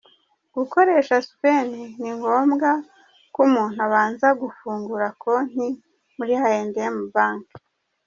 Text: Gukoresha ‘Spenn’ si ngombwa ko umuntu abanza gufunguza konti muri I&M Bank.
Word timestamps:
Gukoresha 0.55 1.15
‘Spenn’ 1.27 1.69
si 1.99 2.07
ngombwa 2.17 2.69
ko 3.33 3.39
umuntu 3.47 3.77
abanza 3.87 4.27
gufunguza 4.41 5.07
konti 5.21 5.67
muri 6.17 6.33
I&M 6.45 6.95
Bank. 7.13 7.45